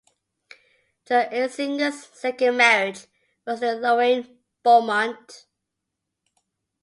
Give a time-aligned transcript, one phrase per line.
[1.05, 3.05] Jo Eisinger's second marriage
[3.45, 5.45] was to Lorain Beaumont.